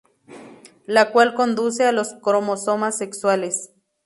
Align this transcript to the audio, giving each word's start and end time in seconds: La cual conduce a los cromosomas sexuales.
La 0.87 1.11
cual 1.11 1.35
conduce 1.35 1.85
a 1.85 1.91
los 1.91 2.15
cromosomas 2.23 2.97
sexuales. 2.97 3.71